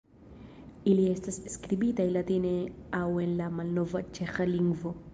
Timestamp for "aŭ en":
3.03-3.39